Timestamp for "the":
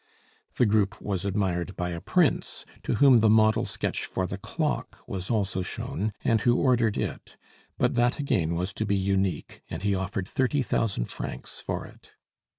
0.55-0.65, 3.19-3.29, 4.25-4.39